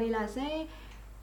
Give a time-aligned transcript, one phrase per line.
[0.00, 0.48] ကိုဝါဒီလာစေ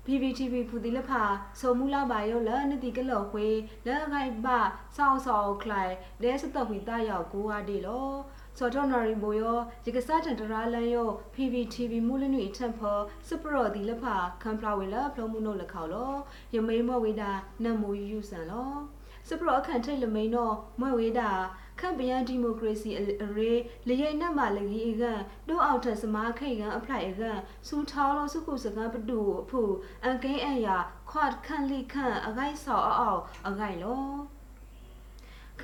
[0.05, 1.21] PPTV ဖူဒီလဖာ
[1.59, 3.47] ဆိုမူလာပါယောလနတိကလောခွေ
[3.85, 4.59] လဲခိုင်ပါ
[4.95, 8.09] ဆောင်းဆောင်းခလိုက်ဒဲစတဝီတာယောကိုဝါဒီလော
[8.57, 16.13] စောတော်နော်ရီမိုယောဒီကစားတန်တရာလန်ယော PPTV မူလနွေထံဖောစပရောဒီလဖာကမ်ဖလာဝေလာဖလုံးမှုနို့လခေါလော
[16.53, 17.31] ယမေမောဝေတာ
[17.63, 18.73] နတ်မူယူဆန်လော
[19.29, 21.29] စပရောအခန့်ထိတ်လမိန်တော့မွဲ့ဝေတာ
[21.79, 23.03] ခန့်ပြန်ဒီမိုကရေစီအ
[23.37, 27.37] ရေးလရိတ်နတ်မလကြီးအကန်တို့အောက်ထစမားခိတ်ကန်အဖလိုက်အကန်
[27.67, 29.61] စူထောင်းလို့စုခုစကန်ပတူအဖူ
[30.03, 30.77] အန်ကိန်းအရာ
[31.09, 34.32] ခွတ်ခန့်လိခန့်အဂိုက်ဆောက်အောက်အဂိုက်လော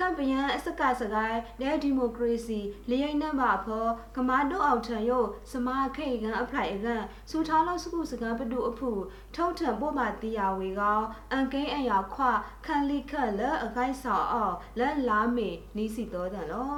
[0.00, 8.90] ခန့်ပြန်အစကစကိုင်းလဲဒီမိုကရေစီလရိတ်နတ်မဖောကမာတို့အောက်ထံယိုစမားခိတ်ကန်အဖလိုက်အကန်စူထောင်းလို့စုခုစကန်ပတူအဖူ
[9.36, 11.00] ထုံထံပို့မှတီယာဝေကော
[11.32, 12.22] အန်ကိန်းအရာခွ
[12.66, 16.74] ခန့်လိခန့်လအဂိုက်ဆောက်အောက်လဲလာမေနီးစီတော်တယ်လော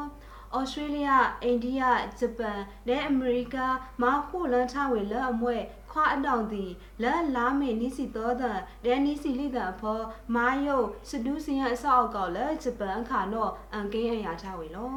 [0.57, 1.11] ဩစတြေးလျ
[1.43, 1.83] အိန္ဒိယ
[2.19, 3.57] ဂျပန်နဲ့အမေရိက
[4.03, 5.57] မဟုလန်ထဝေလအမွဲ
[5.93, 6.65] ခွာအတောင်တီ
[7.03, 10.01] လန်လာမေနီစီတော်တဲ့ဒဲနီစီလိတဲ့ဖော
[10.35, 14.97] မာယုစဒူးစင်ရအဆောက်ကောက်လဲဂျပန်ခါနော့အန်ကင်းအရာထဝေလော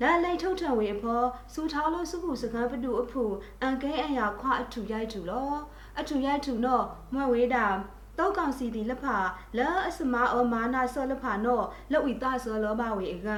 [0.00, 1.22] လာလိတ်ထုတ်ထဝေဖော
[1.54, 3.24] စူထားလို့စုခုစကားပတူအဖူ
[3.62, 5.52] အန်ကင်းအရာခွာအထူရိုက်ထူလော
[5.98, 7.66] အထူရိုက်ထူနော့မွဲဝေးတာ
[8.18, 9.16] တောက်ကောင်စီဒီလက်ဖာ
[9.58, 13.28] လဲအစမအောမာနာဆောလက်ဖာနော့လောက်ဝီတာဆောလောဘဝေအက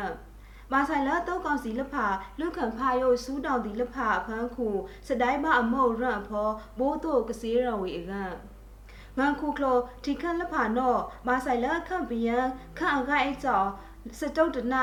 [0.72, 2.06] မာဆိုင်လာတောက်ကောင်စီလက်ဖာ
[2.40, 4.68] လူခံဖာယိုစူးတောင်ဒီလက်ဖာဖန်းခု
[5.08, 8.12] စတိုင်းမအမောရန့်ဖောဘိုးတို့ကစေးရဝေအက
[9.18, 12.38] ငန်ခုကလိုဒီခန့်လက်ဖာနော့မာဆိုင်လာခန့်ပီယံ
[12.78, 13.62] ခန့်အခိုင်အကြော
[14.18, 14.74] စတုတ်တန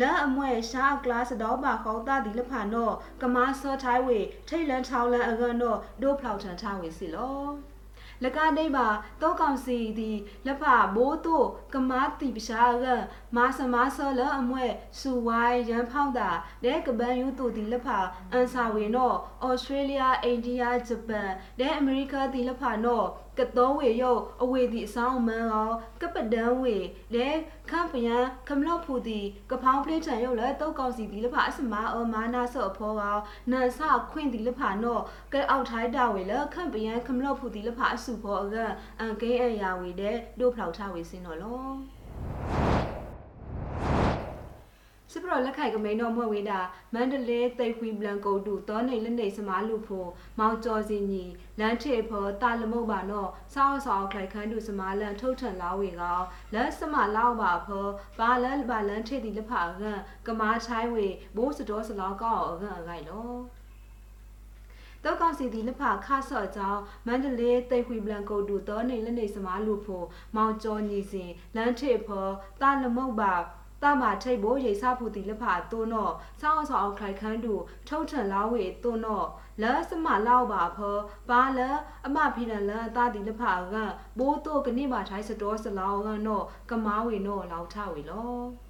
[0.00, 7.40] လာအမွဲရှာကလာစတော့ပါခေါတာဒီလဖာနော့ကမာစောထိုင်းဝေထိတ်လန်ထောင်းလန်အကန်နော့ဒိုဖလောက်ထန်ထားဝေစီလော
[8.24, 8.86] လကနေပါ
[9.22, 10.12] တောကောင်စီဒီ
[10.46, 12.86] လက်ဖဘိုးတို့ကမာတီပရှာက
[13.36, 14.66] မာစမာဆောလအမွဲ
[14.98, 16.30] စူဝိုင်းရန်ဖောင်းတာ
[16.64, 17.88] ဒဲကပန်ယူတူဒီလက်ဖ
[18.32, 19.16] အန်ဆာဝေနော့
[19.46, 23.06] ဩစတြေးလျအိန္ဒိယဂျပန်ဒဲအမေရိကဒီလက်ဖနော့
[23.38, 25.70] ကတော်ဝေယောအဝေဒီအဆောင်မန်ရော
[26.00, 26.76] ကပဒန်ဝေ
[27.14, 27.28] လဲ
[27.70, 28.16] ခန့်ပယံ
[28.48, 29.20] ခမလော့ဖူဒီ
[29.50, 33.18] ကဖောင်းပလေးထန်ယောလဲတောက်ကောင်စီဒီလဖအစမာအောမာနာဆော့ဖောကော
[33.50, 33.80] နန်ဆ
[34.10, 35.02] ခွင့်ဒီလဖနော့
[35.32, 38.56] ကဲအောက်ထိုင်းတာဝေလဲခန့်ပယံခမလော့ဖူဒီလဖအစုဖောအက
[39.00, 41.66] အန်ကေအရာဝေတဲ့ဒို့ဖလောက်ထားဝေစင်းတော့လော
[45.12, 46.58] စပရလက်ခိုက်ကမိန်တော်မွဲ့ဝေးတာ
[46.94, 50.08] မန္တလေးသိခွီဘလန်ကိုတူတောနေလက်နေစမားလူဖို့
[50.38, 51.24] မောင်ကျော်စီညီ
[51.60, 56.20] လမ်းထေဖောတာလမုတ်ပါနော်စောင်းစောင်းခိုက်ခန်းတူစမားလန်ထုတ်ထန်လာဝေကော
[56.54, 57.86] လက်စမလောက်ပါဖော
[58.18, 61.06] ဘာလန်ဘာလန်ထေတီလက်ဖာကန်ကမားချိုင်းဝေ
[61.36, 63.30] ဘိုးစတော်စလောက်ကောက်အကန်အကိုင်လော
[65.04, 70.06] တောက်ကောင်စီဒီလက်ဖာခါဆော့ကြောင်းမန္တလေးတိတ်ခွေဘလန်ကိုတူတောနေလက်နေစမားလူဖို့
[70.36, 72.26] မောင်ကျော်ညီစဉ်လမ်းထေဖော
[72.60, 73.34] တာလမုတ်ပါ
[73.82, 77.54] တာမာထိတ်ဘိုးရိတ်ဆဖူတီလဖာတိုးနော့စောင်းဆောင်ခိုင်ခန်းတူ
[77.88, 79.26] ထုတ်ထန်လာဝေတိုးနော့
[79.62, 80.96] လဲစမလောက်ပါဖော
[81.28, 81.70] ဘာလဲ
[82.06, 83.74] အမဖိနလန်တာတီလဖာက
[84.18, 88.65] ဘိုးတိုကနိမာထိုင်းစတော်စလောင်းကနော့ကမားဝေနော့လောက်ထဝေလော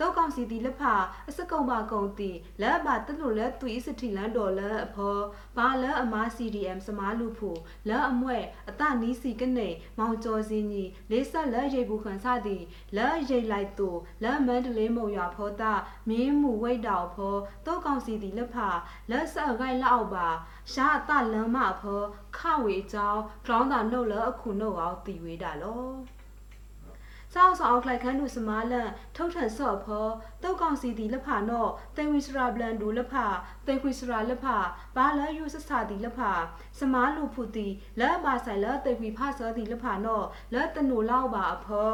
[0.00, 0.94] တောက်ကောင်စီတီလက်ဖာ
[1.28, 2.30] အစကုံပါကုံတီ
[2.62, 5.16] လက်ပါတလူလက်သူဤစတိလန်တော်လက်အဖော
[5.56, 9.68] ဘာလက်အမား CDM စမားလူဖို့လက်အမွဲ့အတနီးစီကနေ
[9.98, 12.62] မောင်ကျော်စင်းကြီးလေးဆက်လက်ရိပ်ဘူးခံစသည်
[12.96, 13.88] လက်ရိပ်လိုက်သူ
[14.22, 15.72] လက်မန်းတလေးမုံရွာဖောတာ
[16.08, 18.68] မင်းမှုဝိတ်တော်ဖောတောက်ကောင်စီတီလက်ဖာ
[19.10, 20.28] လက်ဆက်ခိုင်လောက်ပါ
[20.72, 22.02] ရှာအတလမ်းမဖော
[22.36, 25.84] ခဝေကြောင်းခေါင်းသာနှုတ်လအခုနှုတ်အောင်တီဝေးတာလော
[27.34, 30.06] စောက်ဆောင်ခလိုက်ခန်းသူစမားလန်ထုတ်ထန်ဆော့ဖော
[30.42, 33.26] တောက်ကောင်စီတီလက်ဖာနော့တေဝီစရာဘလန်ဒူလက်ဖာ
[33.66, 34.56] တေခွီစရာလက်ဖာ
[34.96, 36.32] ဘာလယူစစာတီလက်ဖာ
[36.78, 37.68] စမားလူဖူတီ
[38.00, 41.88] လက်ပါဆိုင်လက်တေခွီဖာဆောတီလက်ဖာနော့လက်တနူလောက်ပါအဖော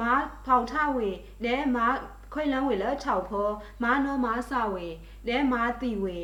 [0.00, 0.12] မာ
[0.46, 1.08] ဖောင်ထဝေ
[1.44, 1.86] လဲမာ
[2.32, 3.48] ခွိလန်းဝေလက်6ဖော
[3.82, 4.86] မာနောမာဆဝေ
[5.28, 6.18] လဲမာတီဝေ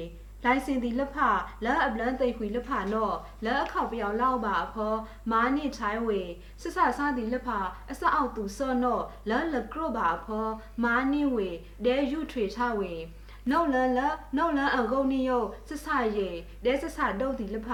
[0.45, 1.17] လိုင်စင်ဒီလက်ဖ
[1.65, 4.95] လက်အပလန်သိခွေလက်ဖနော့လက်အခောက်ပြောင်လောက်ပါအဖော
[5.31, 6.23] မာနိချိုင်းဝေ
[6.61, 7.49] ဆဆဆဒီလက်ဖ
[7.91, 10.47] အစအောက်သူစော့နော့လက်လကရပါအဖော
[10.83, 11.49] မာနိဝေ
[11.85, 12.93] ဒဲယူထွေချဝေ
[13.51, 14.01] နှုတ်လန်လ
[14.37, 15.31] နှုတ်လန်အကုန်းနိယ
[15.69, 15.87] ဆဆ
[16.17, 16.31] ရေ
[16.65, 17.71] ဒဲဆဆတုတ်ဒီလက်ဖ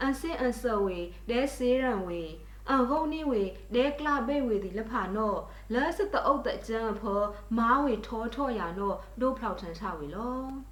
[0.00, 0.98] အန်စင်အန်ဆဝေ
[1.30, 2.22] ဒဲစေးရန်ဝေ
[2.70, 3.42] အဟုန်နီဝေ
[3.74, 5.38] ဒဲကလာဘေဝေဒီလက်ဖာနော့
[5.72, 7.20] လက်စတအုတ်တကြံဖော
[7.58, 10.71] မားဝေထောထော့ရနော့ဒို့ဖောက်ထန်ချဝေလော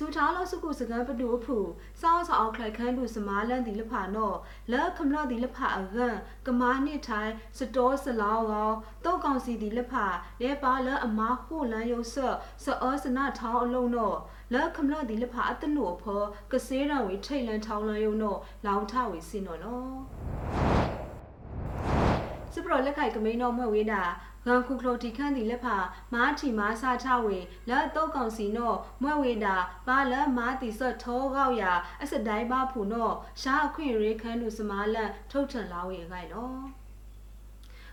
[0.00, 1.56] စူထားလို့စုကုစကန်ပတူဖူ
[2.00, 4.36] စောင်းဆောင်ခလိုက်ခန်းတူစမားလန်ဒီလဖာနော့
[4.72, 6.16] လက်ခမလော့ဒီလဖာအကန်
[6.46, 8.70] ကမားနှစ်ထိုင်စတော်စလောင်းကော
[9.04, 10.06] တောက်ကောင်စီဒီလဖာ
[10.40, 14.18] လဲပါလအမားဟိုလန်ယုဆော့ဆောစနာထောင်းအလုံးနော့
[14.52, 16.22] လက်ခမလော့ဒီလဖာအတနုဖော
[16.52, 19.96] ကစေးရံဝေထိတ်လန်ထောင်းလန်ယုံနော့လောင်ထဝေစင်နော်နော်
[22.52, 24.02] စစစ်ပရောလက်ခိုက်ကမိန်တော်မွဲ့ဝေးတာ
[24.46, 25.76] ဂန်ခုခလိုတီခန့်ဒီလက်ဖာ
[26.14, 27.38] မားထီမားစာချဝေ
[27.68, 29.56] လက်တော့ကောင်စီနော့မွဲ့ဝေးတာ
[29.86, 31.64] ပါလမားတီဆော့ထောကောက်ရ
[32.02, 36.58] အစတိုင်းပါဖူနော့ရှားအခွင့်ရေးခန်းသူစမားလန်ထုတ်ထန်လာဝေခိုင်နော်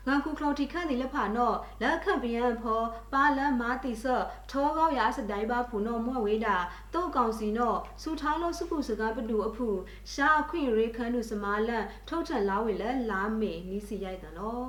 [0.07, 2.81] ငါခုခလိုတီခန့်ဒီလက်ဖာနော့လက်ခန့်ပယံဖော
[3.13, 6.57] ပါလန်မာတီဆော့ထောကောက်ရစတိုင်းပါဖူနော့မွဲ့ဝေးတာ
[6.93, 9.67] တုတ်ကောင်စီနော့စူထောင်းလို့စုခုစကားပတူအဖူ
[10.13, 14.67] ရှားအခွင့်ရေးခန်းသူစမားလန်ထုတ်ထန်လာဝေလက်လာမေနီးစီရိုက်တယ်နော်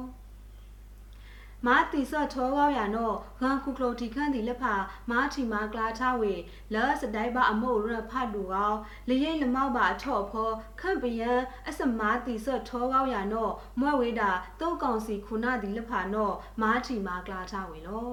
[1.64, 4.74] မာတီဆော့ထောကောက်ရနော့ဂန်ခုကလိုတီခန့်ဒီလက်ဖာ
[5.10, 6.34] မာတီမာကလာထဝေ
[6.74, 8.74] လောစဒိုင်ဘာအမို့ရဖတ်တူကော
[9.08, 10.50] လရိတ်လမောက်ပါအထော့ဖော
[10.80, 11.32] ခန့်ပယံ
[11.68, 14.30] အစမာတီဆော့ထောကောက်ရနော့မွဲ့ဝေးတာ
[14.60, 18.12] တုတ်ကောင်စီခုနာဒီလက်ဖာနော့မာတီမာကလာထဝေလော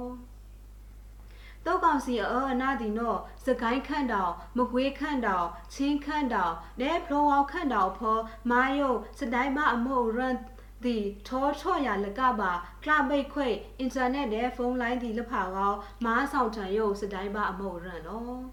[1.66, 8.18] တောက်ကောင်စီအောအနာဒီနော့စကိုင်းခန့်တောင်မကွေးခန့်တောင်ချင်းခန့်တောင်ဒဲဖလောဝေါခန့်တောင်ဖော
[8.50, 10.36] မာယုတ်စဒိုင်မအမို့ရန်
[10.85, 10.97] ဒီ
[11.27, 12.51] ထောချော့ရလကပါ
[12.83, 13.47] ကလပိတ်ခွေ
[13.80, 15.74] အင်တာနက်နဲ့ဖုန်းလိုင်းဒီလဖာကော
[16.06, 18.44] မားဆောင်ထံရုပ်စတိုင်းပါအမို့ရန်နော်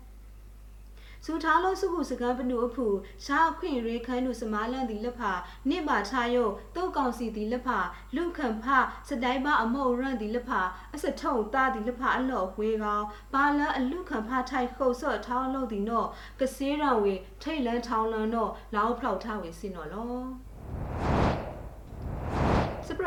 [1.25, 2.87] စူထားလို့စုခုစကံပနုအဖူ
[3.25, 5.33] ရှားခွင့်ရေခန်းတို့စမားလန်ဒီလက်ဖာ
[5.71, 7.79] နိပါချယုတ်တုတ်ကောင်စီဒီလက်ဖာ
[8.17, 8.65] လူခံဖ
[9.09, 10.61] စတိုင်းပါအမုတ်ရန်ဒီလက်ဖာ
[10.95, 13.05] အစထုံတာဒီလက်ဖာအလော့ဝေကောင်
[13.35, 16.09] ပါလန်အလူခံဖထိုက်ခုတ်ဆော့ထောင်းလို့ဒီနော့
[16.41, 21.20] ကစေးရံဝေထိတ်လန်းထောင်းလန်းတော့လောင်းဖောက်ထားဝေစင်တော့လော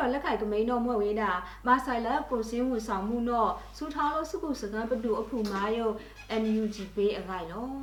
[0.03, 1.31] စပရလက်ခိုက်ကမိန်တော့မွဲ့ဝေးတာ
[1.67, 5.95] မာဆိုင်လာပရိုစင်းဝန်ဆောင်မှုတော့စူထားလို့စုခုစကံပတူအဖူမာယုတ်
[6.41, 7.77] NUG ပေးအခိုင်နော်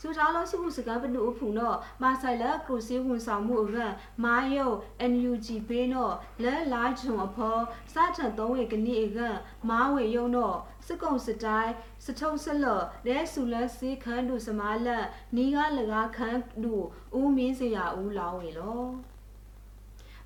[0.00, 3.92] စူထားလို့စုခုစကားပနုအဖူနော်မာဆိုင်လာကရုစီဝန်ဆောင်မှုအရန်
[4.24, 4.76] မာယုတ်
[5.12, 7.56] NUG ပေးနော်လဲလာဂျုံအဖော
[7.92, 9.36] စထန်သုံးဝေကနိအရန်
[9.68, 11.72] မာဝေယုံနော်စကုံစတိုင်း
[12.04, 15.04] စထုံဆလော့ဒဲဆူလန်စီခန်းတို့စမားလက်
[15.36, 16.84] နီးကားလကားခန်းတို့
[17.18, 18.82] ဦးမင်းစရာဦးလောင်းဝေလော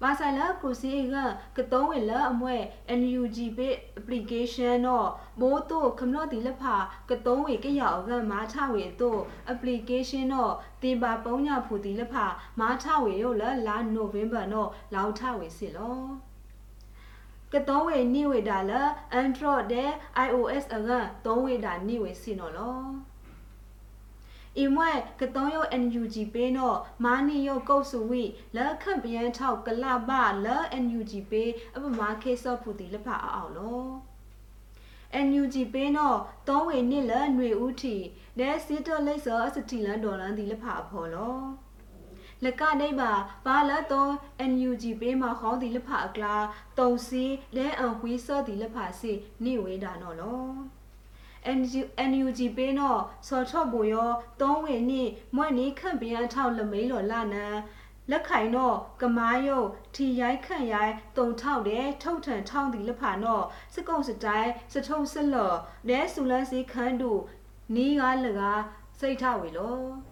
[0.02, 1.16] မာဆိုင်လာပရိုစီက
[1.56, 2.56] ကတုံးဝေလာအမွဲ
[3.00, 5.08] NUG ပေး application တော့
[5.40, 6.76] မိုးတို့ခမလို့ဒီလက်ဖာ
[7.10, 9.20] ကတုံးဝေကရောက်ကမာထဝေတို့
[9.52, 10.52] application တော့
[10.82, 12.26] တင်ပါပုံညာဖူဒီလက်ဖာ
[12.60, 15.98] မာထဝေရောလာလာ November တော့လောက်ထဝေစစ်လော
[17.52, 18.82] ကတောဝေနိဝေဒါလာ
[19.20, 19.90] Android တဲ့
[20.26, 20.90] iOS အက
[21.26, 23.11] သုံးဝေဒါနိဝေစင်နော်လော
[24.58, 24.90] အီမွဲ
[25.20, 28.22] ကတုံးယုတ် NUG ပေးတော့မာနီယုတ်ကုတ်ဆူဝိ
[28.56, 30.10] လက်ခန့်ပယန်းထောက်ကလဘ
[30.44, 33.82] လက် NUG ပေးအပမာခေဆော့ဖူတီလက်ဖာအောင်လော
[35.26, 36.18] NUG ပေးတော့
[36.48, 37.96] သုံးဝေနှစ်လက်ຫນွေဦးထီ
[38.38, 41.36] ဒဲစီတော့လိတ်စောအစတီလန်ဒေါ်လန်ဒီလက်ဖာအဖော်လော
[42.44, 43.12] လကနေပါ
[43.44, 44.12] ဘာလတော့
[44.50, 46.36] NUG ပေးမှာခေါင်းဒီလက်ဖာအကလာ
[46.78, 47.24] တုံစီ
[47.56, 49.12] လဲအဝီစောဒီလက်ဖာစီ
[49.44, 50.42] နေဝေးတာနော်လော
[52.10, 54.10] NUG ပေးတော့စော်ချော့ဘူရော
[54.40, 55.02] သုံးဝင်နိ
[55.36, 57.46] မွဲ့နီခန့်ပြန်အထောက်လမိန်လော်လာနံ
[58.10, 63.44] လက်ခိုင်တော့ကမားယုတ်ထီရိုက်ခန့်ရိုက်တုံထောက်တဲ့ထုတ်ထန်ထောင်းဒီလက်ဖာတော့
[63.74, 65.56] စကုံစတိုင်းစထုံစလော်
[65.88, 67.20] ဒဲဆူလန်စီခန်းတို့
[67.74, 68.62] နီးကားလကား
[68.98, 70.11] စိတ်ထဝေလောစ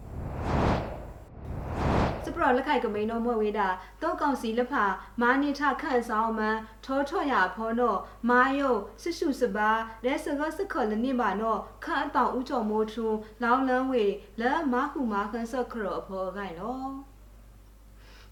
[2.43, 3.67] ရလက်ခိုက်ကမိန်တော့မွဲ့ဝေးတာ
[4.01, 4.85] တောက်ကောင်စီလက်ဖာ
[5.21, 7.99] မာနိထခန့်ဆောင်မန်ထောထော့ရဖောတော့
[8.29, 9.69] မာယုတ်ဆစ်ရှုစပါ
[10.03, 13.11] လက်စကစခေါ်လနိပါတော့ခန့်အတောင်ဥကြော်မိုးထုံ
[13.43, 14.05] လောင်းလန်းဝေ
[14.41, 17.10] လက်မဟုမာခန်းဆက်ခရောအဖော်ကိုင်တော့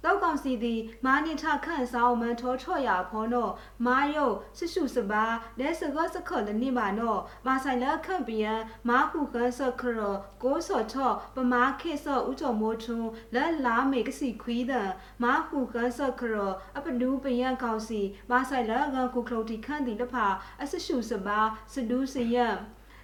[0.03, 3.51] တောက်ကောင်စီသည်မာနိထခန့်ဆောင်မန်ထောထော့ရဖောတော့
[3.85, 5.25] မာယုတ်ဆစ်ရှုစပါ
[5.59, 8.53] လက်စကစခေါ်လနိပါတော့မာဆိုင်လက်ခန့်ပီယံ
[8.89, 13.01] မာဟုခန်းဆက်ခရောကိုစောထော့ပမာခေဆော့ဥကြော်မိုးထုံ
[13.35, 14.89] လက်လာမေကစီခွီးတဲ့
[15.23, 18.01] မာဟုခန်းဆက်ခရောအပဒူးပယံကောင်စီ
[18.31, 20.27] မာဆိုင်လက်ကကုခလုတီခန့်တီလဖာ
[20.61, 21.39] အဆရှုစပါ
[21.73, 22.47] စဒူးစယံ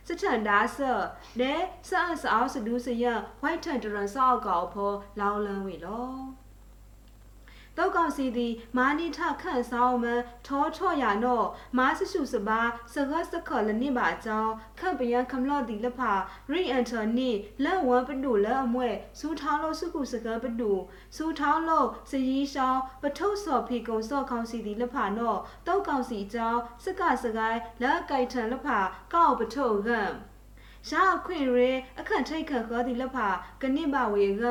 [0.08, 0.78] စထန်ဒါဆ
[1.40, 1.54] နဲ
[1.90, 6.45] ဆာဆာစဒူးစယံဝိုက်ထန်တရန်ဆောက်ကောက်ဖောလောင်းလန်းဝေလော
[7.78, 12.60] တောက်ကောင်စီသည်မာနိထခန့်ဆောင်မန်ထောချော့ရနော့မာဆရှုစပါ
[12.94, 16.12] စကစခလနိပါအကြောင်းခန့်ပယံခမလော့ဒီလဖာ
[16.50, 17.30] ရိအန်တိုနီ
[17.64, 18.90] လက်ဝမ်ပဒူလက်အမွဲ
[19.20, 20.72] စူထောင်းလို့စုခုစကပဒူ
[21.16, 28.80] စူထောင်းလို့စရီရှောင်းပထုတ်စော်ဖေကုံစော့ကောင်စီဒီလဖာနော့တောက်ကောင်စီအကြောင်းစကစကိုင်းလက်ကိုက်ထန်လဖာ
[29.14, 30.02] ကောက်ပထုတ်ကံ
[30.90, 33.28] ရှားခွင့်ရဲအခန့်ထိတ်ခတ်ခေါ်ဒီလဖာ
[33.62, 34.44] ကနိဘဝေက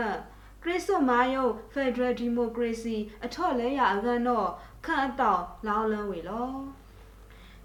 [0.67, 4.49] ခရစ်စမာယုဖက်ဒရယ်ဒီမိုကရေစီအထော့လဲရအကန်တော့
[4.85, 6.49] ခန့်အတောင်လောင်းလန်းဝေလော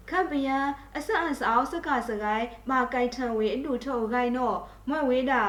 [0.08, 0.58] ခပ်ပယံ
[0.96, 5.42] အဆက်အစအောင်စကစကိုင်းမာကိုက်ထံဝေအလူထုတ်ကိုင်းတော့မွဲ့ဝေးတာ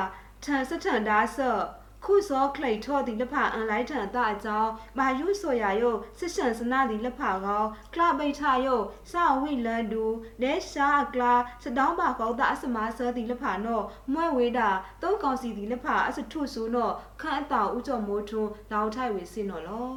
[0.43, 1.63] ထန်စထန်ဒါဆော့
[2.05, 8.75] ခုစောခလိထောဒီလဖအန်လိုက်ထန်တာအကြောင်းမာယုဆိုရယုဆစ်ရှန်စနာဒီလဖကောကလပိထယု
[9.12, 10.05] စာဝိလန်ဒူ
[10.41, 13.81] လဲရှာကလာစတောင်းပါကောတာအစမဆာဒီလဖနော
[14.13, 14.70] မွဲ့ဝေးတာ
[15.01, 16.89] တုံးကောင်စီဒီလဖအစထုဆူနော
[17.22, 19.91] ခန့်အတောင်ဥကြောမိုးထွန်းလောင်ထိုက်ဝေစင်နော်လော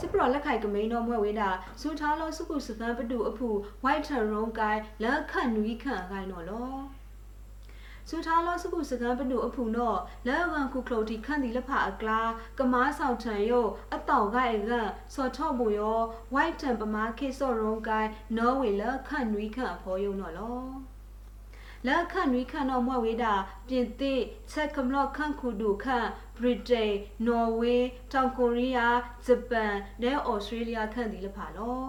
[0.00, 1.48] စစ်ပရောလက်ခိုက်ကမိန်တော်မွဲဝေးတာ
[1.80, 3.48] စူထားလို့စုခုစကန်ပတူအဖူ
[3.84, 6.97] ဝိုက်ထရုံကိုင်လက်ခန့်နွီးခန့်ကိုင်တော့လော
[8.10, 12.20] စူထားလို့စုခုစကန်ပတူအဖူတော့လက်ဝန်ခုခလုတ်တီခန့်ဒီလက်ဖာအကလာ
[12.58, 14.72] ကမားဆောင်ထံယိုအတောင်ကိုင်က
[15.14, 16.00] စော်ထော့မူရော
[16.34, 20.58] ဝိုက်ထန်ပမာခေစော့ရုံကိုင်နော်ဝေလက်ခန့်နွီးခန့်အဖော်ယုံတော့လော
[21.86, 23.34] လက်ခန့်နွီးခန့်တော့မွဲဝေးတာ
[23.68, 26.94] ပြင်သစ်ချက်ကမလော့ခန့်ခုဒူခန့်ဗြိတိန်
[27.26, 31.86] နော်ဝေးတောင်ကိုရီးယားဂျပန်နဲ့ဩစတြေးလျခန့်ဒီလဖာလော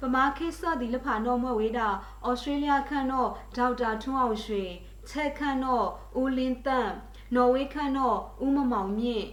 [0.00, 1.88] ပမာခေဆဒီလဖာနော်မွဲဝေးတာ
[2.26, 4.64] ဩစတြေးလျခန့်တော့ဒေါက်တာထွန်းအောင်ရွှေ
[5.10, 5.86] ချက်ခန့်တော့
[6.20, 6.92] ဦးလင်းတန့်
[7.34, 9.26] နော်ဝေးခန့်တော့ဦးမမောင်မြင့်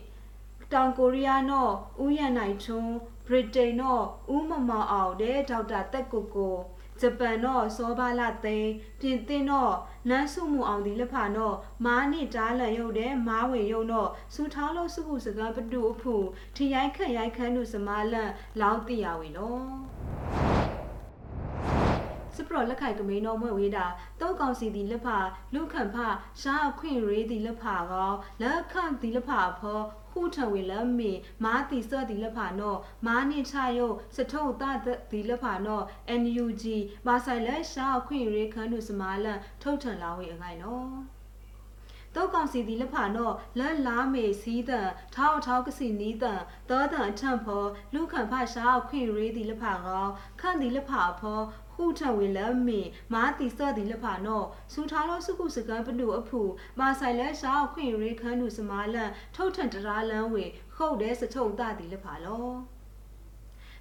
[0.73, 1.71] တောင်ကိုရီးယားတော့
[2.03, 2.91] ဦးရန်နိုင်ထွန်း
[3.27, 4.03] ဗြိတိန်တော့
[4.35, 6.55] ဦးမမောင်အောင်တဲ့ဒေါက်တာတက်ကိုကို
[7.01, 9.73] ဂျပန်တော့စောဘာလာသိန်းပြင်သစ်တော့
[10.09, 16.13] နန်းစုမှုအောင်ဒီလက်ဖာတော့မားနိတားလန်ရုပ်တဲ့မားဝင်ရုပ်တော့စူထားလို့စုခုစကားပတူအဖူ
[16.55, 20.50] ထရိုက်ခန့်ရိုက်ခန့်တို့စမားလန့်လောင်းတိရဝေလော
[22.35, 23.85] စပရောလက်ခိုက်ကမိန်တော်မွဲ့ဝေးတာ
[24.21, 25.17] တောက်ကောင်စီဒီလက်ဖာ
[25.53, 25.97] လူခန့်ဖ
[26.41, 29.79] ရှားအခွင့်ရေးဒီလက်ဖာကောလက်ခန့်ဒီလက်ဖာဖော
[30.11, 31.11] ခုထဝေလမီ
[31.43, 34.63] မာတီဆော့ဒီလက်ဖာနောမာနိချယုစထုံတ
[35.11, 35.81] ဒီလက်ဖာနော
[36.21, 36.63] NUG
[37.05, 40.81] ဘာဆိုင်လက်ရှားအခွင့်ရေးခန့်တို့စမားလန့်ထုတ်ထန်လာဝေအခိုင်နော
[42.15, 50.05] တောက်ကောင်စီဒီလက်ဖာနောလက်လားမေစီးတန်ထောက်ထောက်ကစီနီးတန်သောတန်အထံဖောလူခန့်ဖရှားအခွင့်ရေးဒီလက်ဖာကော
[50.41, 51.39] ခန့်ဒီလက်ဖာဖော
[51.73, 52.81] ခုထဝေလမီ
[53.13, 56.41] မာတီစော့ဒီလက်ဖာနောစူထားလို့စုခုစကန်ပတူအဖူ
[56.79, 62.51] မာဆိုင်လက်ရှားအခွင့်ရေးခန့်တို့စမားလန့်ထုတ်ထန်တရာလန်းဝေခုတ်တဲ့စထုံတဒီလက်ဖာလော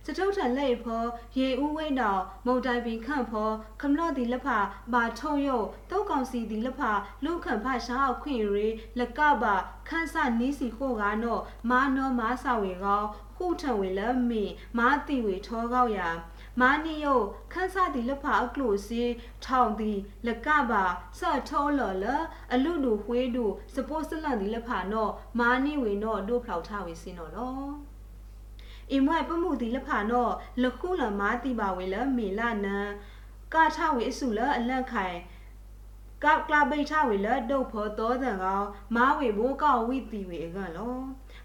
[0.07, 1.05] စတုထန်လက်ဖော
[1.39, 4.59] ရေဦးဝိတ်တော်မုံတိုင်ပင်ခန့်ဖောခမလော့ဒီလက်ဖာ
[4.93, 6.91] ဘာထုံယုတ်တောက်ကောင်စီဒီလက်ဖာ
[7.25, 8.69] လူခန့်ဖရှားအခွင့်ရေ
[8.99, 9.55] လကပါ
[9.89, 11.39] ခန်းစနီးစီခိုကနော
[11.71, 13.03] မာနောမာဆဝေကော
[13.37, 14.45] ခုထံဝေလမီ
[14.79, 16.09] မာတိဝေထောကောက်ရာ
[16.61, 17.21] မာနီယို
[17.53, 19.03] ခန်းစသည်လက်ဖာအကလို့စီ
[19.45, 20.85] ထောင်သည်လကပါ
[21.19, 22.07] ဆော့ထောလော်လ
[22.53, 27.61] အလူလူဝှေးတူစပိုးစလန်သည်လက်ဖာနောမာနီဝေနောဒိုဖလောက်ထဝေစင်းနော်လော
[28.91, 30.29] အင်မွဲပမှုဒီလက်ဖာနော
[30.63, 32.79] လခုလမာတိပါဝေလမေလာနံ
[33.55, 35.17] ကာထဝေအစုလအလန့်ခိုင်
[36.25, 38.63] ကကလာပိထဝေလဒုတ်ဖောသောတံကော
[38.97, 40.97] မာဝေဘိုးကောက်ဝိတီဝေအကလော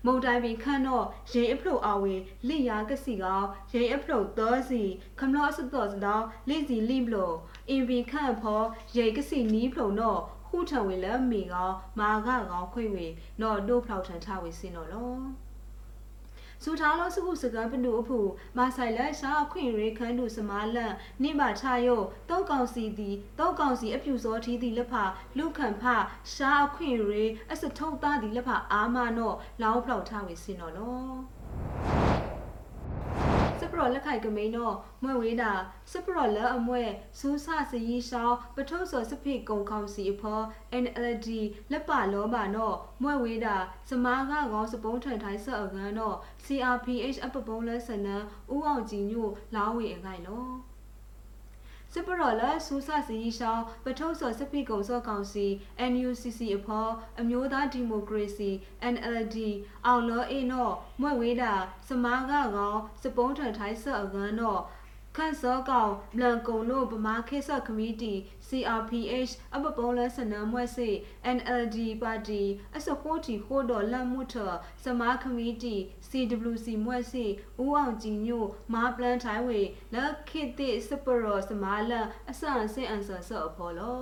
[0.05, 2.15] မုံတိုင်ပင်ခန့်တော့ရင်အဖလို့အဝေ
[2.47, 3.41] လိယာကစီကော
[3.73, 4.81] ရင်အဖလို့သောစီ
[5.19, 7.35] ခမလော့စတော့စတော့လိစီလိမလို့
[7.69, 8.61] အင်ပင်ခန့်ဖော
[8.95, 13.07] ရင်ကစီနီးဖလို့တော့ခုထံဝေလမီကောမာကကောခွေဝေ
[13.41, 15.44] တော့ဒုတ်ဖောက်ထန်ထဝေစင်းတော့လော
[16.67, 18.19] စူထားလို့စုခုစကားပနုအဖူ
[18.57, 20.93] မာဆိုင်လက်ရှာအခွင့်ရေခန်းတို့စမားလန့်
[21.23, 24.93] နိမချယုတ်တောက်ကောင်စီသည်တောက်ကောင်စီအပြူစောထီးသည်လက်ဖ
[25.37, 25.83] လူခံဖ
[26.33, 31.05] ရှာအခွင့်ရေအစထုံသားသည်လက်ဖအာမနောလောင်းဖလောက်ထားဝေစင်တော်လော
[31.87, 31.94] စပ
[33.77, 35.51] ရောလက်ခိုက်ကမိန်တော့မွဲဝေးတာ
[35.91, 36.83] စပရောလက်အမွဲ
[37.19, 40.39] စူးဆစရီရှောင်းပထုစောစဖိကုံခေါစီအဖော
[40.83, 41.27] NLD
[41.71, 43.55] လက်ပါလောပါတော့မွဲဝေးတာ
[43.89, 48.15] စမားကကောစပုံးထန်ထိုင်းဆော့အကန်တော့ CRPH အပပုံးလဲစနံ
[48.53, 50.45] ဦးအောင်ကြည်ညိုလောင်းဝေအခိုင်လော
[51.97, 55.45] စပရော်လာစူဆာစီရှောင်းပထုစောစပိကုံစောကောင်စီ
[55.91, 58.49] NUCC အဖော်အမျိုးသားဒီမိုကရေစီ
[58.93, 59.37] NLD
[59.85, 61.53] အောင်လောအေနော့မွဲ့ဝေးတာ
[61.87, 64.61] စမားကကောင်စပုံးထန်ထိုင်းဆော့အကန်တော့
[65.15, 68.13] ခန့်စောကောင်လန်ကုံလို့ပမာခေဆခမီတီ
[68.47, 70.89] CRPH အပပုံးလဲစနမွဲ့စေ
[71.37, 72.43] NLD ပါတီ
[72.75, 74.35] အစခိုးတီခိုးတော်လတ်မှုထ
[74.83, 75.75] စမာခမီတီ
[76.09, 77.25] CWC မွဲ့စေ
[77.63, 79.61] ဦးအောင်ကြည်ညိုမာပလန်ထိုင်ဝေ
[79.93, 81.91] လက်ခိတိစပရောစမာလ
[82.29, 84.01] အဆန်စင်အန်ဆာဆော့အဖော်လော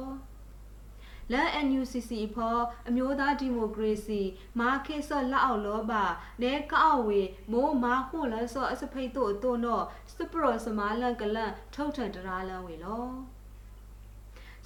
[1.31, 4.21] လက် NUCC ဖော်အမျိုးသားဒီမိုကရေစီ
[4.59, 6.03] မာခေဆော့လက်အောက်လောပါ
[6.41, 9.83] နဲကောက်ဝေမိုးမာခုလဆော့အစဖိတ်တို့အတို့နော်
[10.15, 13.05] စပရောစမာလန်ကလန်ထုတ်ထန်တရာလန်ဝေလော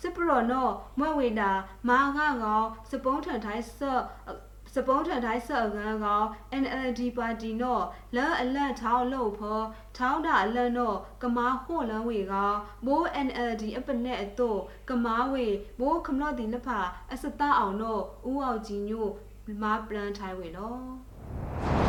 [0.01, 1.51] စပရောနော်မွဲ့ဝေတာ
[1.89, 4.01] မာငါကောစပုံးထန်တိုင်းဆော့
[4.73, 6.21] စပုံးထန်တိုင်းဆော့ကန်ကော
[6.63, 7.83] NLD ပါတီနော်
[8.15, 9.65] လဲအလန့်ထောင်းလို့ဖော်
[9.97, 12.51] ထောင်းတာအလန့်နော်ကမာဟို့လန်းဝေကော
[12.85, 14.59] မိုး NLD အပနဲ့အတော့
[14.89, 15.45] ကမာဝေ
[15.79, 16.79] မိုးခမလော့တီလက်ဖာ
[17.11, 19.07] အစတအောင်နော်ဦးအောင်ကြီးညို
[19.61, 21.86] မာပလန်ထိုင်ဝေနော်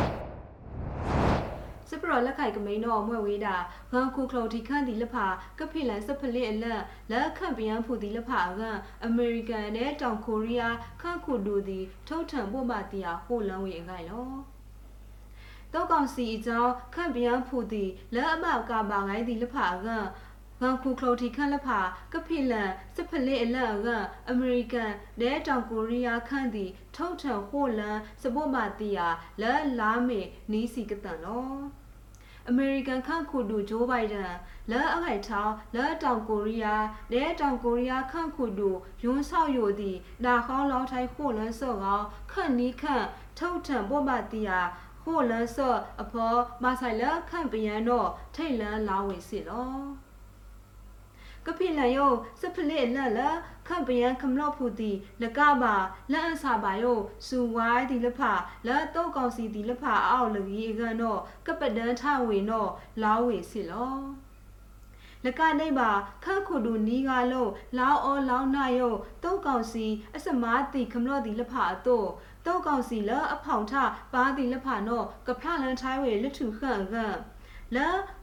[1.89, 3.55] စပရောလက်ခိုက်ကမိန်တော့မွဲ့ဝေးတာ
[3.91, 5.25] ဂန်ခုခလုတ်ဒီခန့်ဒီလက်ဖာ
[5.59, 6.81] ကဖိလန်စပလစ်အလက်
[7.11, 8.61] လက်ခန့်ပြန်ဖူဒီလက်ဖာက
[9.05, 14.29] အမေရိကန်နဲ့တောင်ကိုရီးယားခန့်ခုဒူဒီထုတ်ထံပို့မတီယာဟိုလန်ဝေအခိုင်လော
[15.73, 19.87] တောက်ကောင်စီအကြောင်းခန့်ပြန်ဖူဒီလက်အမကပါငိုင်းဒီလက်ဖာက
[20.61, 21.79] ငန်ခုခလုတ်တီခန့်လက်ဖာ
[22.13, 23.87] ကဖိလန်စပလစ်အလက်က
[24.29, 24.91] အမေရိကန်
[25.21, 26.65] နဲ့တောင်ကိုရီးယားခန့်ဒီ
[26.95, 29.07] ထုတ်ထံဟိုလန်စပို့မတီယာ
[29.41, 31.78] လက်လာမေနီးစီကတန်လော
[32.47, 34.33] အမေရိကန်ခန့်ခုတူဂျိုးဘိုင်ဒန်
[34.71, 38.69] လဲအခိုက်ထောင်းလဲတောင်ကိုရီးယားလဲတောင်ကိုရီးယားခန့်ခုတူ
[39.03, 43.05] ယွန်းဆောက်ယိုသည်ဒါခေါင်းလောင်းထိုင်ခိုလန်းစော့ကောင်ခန့်နီးခန့်
[43.37, 44.59] ထုတ်ထံပေါ်ပါတီယာ
[45.03, 50.08] ခိုလန်းစော့အဖော်မဆိုင်လဲခန့်ပယံတော့ထိတ်လန်းလာဝင်စီလော
[51.49, 53.19] ကဖိလန်ယုံစဖလစ်လန်လ
[53.67, 54.91] ခန့်ပယံခမလော့ဖူတီ
[55.21, 55.75] လကပါ
[56.11, 58.21] လန်အစာပါယုံစူဝိုင်းဒီလဖ
[58.67, 62.69] လာတော့ကောင်စီဒီလဖအောက်လူကြီးကန်တော့ကပဒန်ထဝေတော့
[63.01, 63.97] လောင်းဝေစီလော
[65.25, 65.89] လကနေပါ
[66.23, 72.09] ခန့်ခုဒူနီကလုံးလောင်းအောလောင်းနာယုံတုတ်ကောင်စီအစမားတီခမလော့ဒီလဖအတော့
[72.45, 73.73] တုတ်ကောင်စီလအဖောင်ထ
[74.13, 77.17] ပါဒီလဖနော်ကဖလန်ထိုင်းဝေလထုခန့်ခန့်
[77.75, 77.77] လ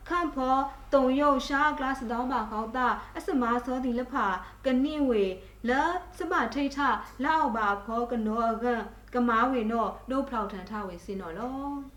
[0.08, 0.56] ခန့်ဖော
[0.94, 2.86] တုံယုတ်ရှာကလတ်တောင်းပါကောက်တာ
[3.16, 4.26] အစမာစောဒီလဖာ
[4.64, 5.24] ကနိဝေ
[5.68, 5.70] လ
[6.18, 6.78] စမထိတ်ထ
[7.24, 8.66] လောက်ပါဖောကနောအက
[9.14, 11.95] ကမာဝေနောဒုဖောက်ထန်ထဝေစင်နော်လော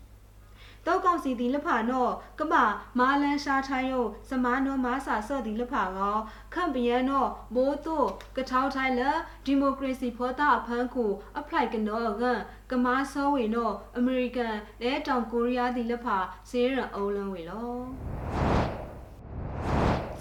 [0.86, 2.54] တောက်ကောင်စီသည်လဖာနော့ကမ
[2.98, 6.18] မာလန်ရှာထိုင်းယောစမနောမာစာဆော့သည်လဖာကော
[6.54, 8.04] ခန့်ပယန်နော့မိုးတို
[8.36, 9.02] ကထောက်ထိုင်းလ
[9.44, 16.16] ဒီမိုကရေစီဖောတာအဖန်းကိုအဖလိုက်ကနော့ဂန်ကမာဆောဝေနော့အမေရိကန်လဲတောင်ကိုရီးယားသည်လဖာ
[16.50, 18.59] ဇေရန်အုံးလုံးဝေလော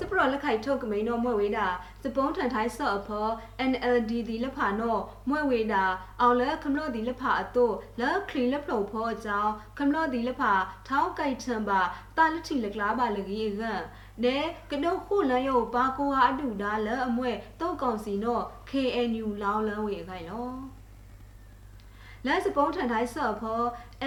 [0.10, 1.68] ပရလက်ခိုက်ထုတ်ကမိန်တော့မွဲ့ဝေးတာ
[2.04, 3.32] စပုံးထန်ထိုင်းဆော့အဖော်
[3.72, 5.84] NLD ဒီလက်ဖာတော့မွဲ့ဝေးတာ
[6.22, 10.54] အောင်လဲခမလို့ဒီလက်ဖာအတော့လက်ခရီလက်ဖလုံဖောအကြောင်းခမလို့ဒီလက်ဖာ
[10.88, 11.80] ထောင်းကြိုက်ချံပါ
[12.18, 13.64] တာလက်ထီလက်လားပါလကြီးက
[14.24, 14.38] နဲ
[14.72, 20.50] ကတုတ်ခုလန်းရုပ်ပါကိုဟာအတူဒါလဲအမွဲတုတ်ကောင်စီတော့ KNU လောင်းလန်းဝေခိုင်လော
[22.26, 23.62] လဲစပုံးထန်တိုင်းဆော့ဖော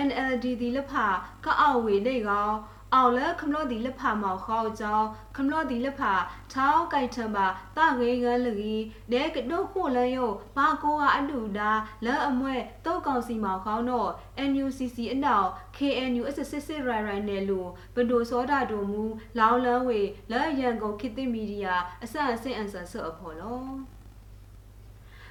[0.06, 1.06] NLD ဒီလက်ဖာ
[1.44, 2.54] ကအောက်ဝေနေကောင်
[2.94, 6.12] အောင်လဲခမလို့ဒီလက်ဖာမောက်ခေါကြောင်းခမလို့ဒီလက်ဖာ
[6.52, 11.70] ထောင်းကြိုက်ထံပါတငေးငန်းလူကြီးနဲကတုတ်ခုလန်းယုတ်ဘာကိုကအတူဒါ
[12.04, 14.10] လဲအမွဲတုတ်ကောင်စီမောက်ခေါတော့
[14.50, 17.60] NUCC အနောက် KNU အစစစ်စစ်ရိုင်ရိုင်နယ်လူ
[17.94, 19.04] ဘဒိုစောတာဒိုမူ
[19.38, 20.00] လောင်းလန်းဝေ
[20.30, 23.60] လဲရန်ကုန်ခေတ်သစ်မီဒီယာအဆအဆင့်အန်ဆာဆော့အဖော်လော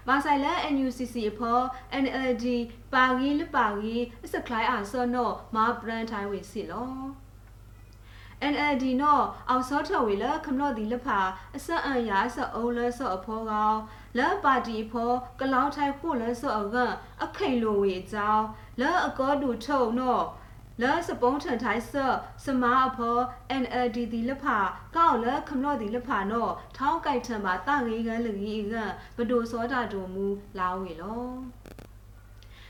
[0.07, 1.63] မာဆိုင်လန် NUCC အဖော်
[2.03, 2.45] NLD
[2.93, 3.95] ပါဂီလပါဂီ
[4.25, 6.91] အစကလိုက်အားစောနောမာဘရန်ထိုင်ဝေစီလော
[8.53, 11.19] NLD နော်အောင်စောထဝေလခမလို့ဒီလဖာ
[11.55, 13.77] အစအန်ရာဆအုံးလဲဆော့အဖော်ကောင်
[14.17, 18.45] လက်ပါတီဖော်ကလောင်းထိုင်ဖို့လဲဆော့အကန်အခိန်လိုဝေကြောင်း
[18.79, 20.23] လက်အကောတူထုံနော်
[20.81, 23.21] လဲစပုံးထန်ထိုင်းဆော့စမာအဖော်
[23.61, 24.57] NLD ဒီလဖာ
[24.95, 28.75] ကောက်လက်ခမလို့ဒီလဖာနော်ထောင်းကြိုက်ထံပါတငေးကန်းလူကြီးက
[29.17, 30.27] ဘဒိုစောတာတူမူ
[30.57, 31.23] လာဝေလော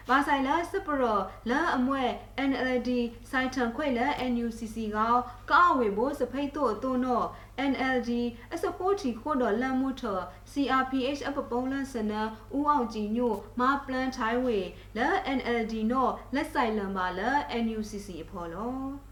[0.09, 2.03] ဘာဆိုင်လာစပရောလာအမွဲ
[2.49, 2.89] NLD
[3.31, 5.15] စိုင်းထန်ခွေလာ NUCC ကော
[5.51, 7.27] ကောက်ဝေဖို့စဖိတ်တို့တုံတော့
[7.71, 8.11] NLD
[8.53, 10.03] အစဖို့တီခို့တော့လမ်းမှုထ
[10.51, 12.13] CRPH အပပုံးလန်းစန
[12.57, 14.59] ဦးအောင်ကြည်ညို့မပလန်ထိုင်းဝေ
[14.97, 17.29] လာ NLD နော်လက်ဆိုင်လံပါလာ
[17.63, 19.10] NUCC အဖော်လော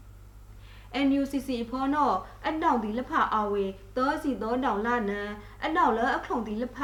[1.06, 2.12] NUCC ဖောနော
[2.46, 3.64] အတောင်ဒီလက်ဖအဝေ
[3.96, 5.20] သောစီသောတောင်လာနံ
[5.64, 6.78] အတောင်လအခုံဒီလက်ဖ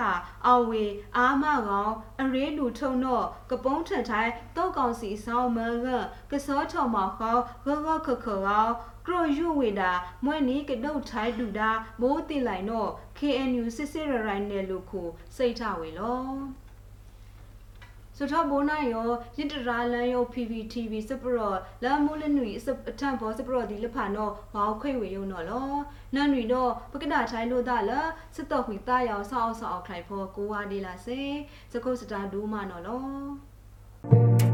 [0.48, 0.84] အဝေ
[1.16, 5.86] အာမကောင်အရေးလူထုံနောကပုံးထန်ထိုင်တောက်ကောင်စီဆောင်မန်က
[6.30, 8.72] ကစောချော်မောက်ခေါဂဂခခကောင်
[9.06, 9.90] ကရိုယူဝေတာ
[10.24, 12.86] မွဲ့နီကတုတ်ထိုင်တူတာမိုးတိလိုက်နော
[13.18, 15.02] KNU စစ်စစ်ရရိုင်းနယ်လို့ခု
[15.36, 16.22] စိတ်ထဝေလော
[18.18, 25.68] စထဘိုးနိုင်ရောရစ်တရာလန်ရော PPTV စပရောလာမိုးလနွီစပအထံဘောစပရောဒီလဖာနောဟောခွေဝေယုံနော်လော
[26.14, 28.00] နန်နွီတော့ပကဒထိုင်လို့တာလာ
[28.36, 31.20] စတော့ခွေတာရောဆောက်ဆောက်ခိုင်ဖောကိုဝါဒီလာစေ
[31.72, 34.45] စကုတ်စတာဒူးမနော်လော